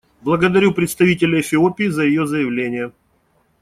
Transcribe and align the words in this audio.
Благодарю 0.21 0.71
представителя 0.73 1.41
Эфиопии 1.41 1.85
за 1.89 2.05
ее 2.05 2.25
заявление. 2.25 2.91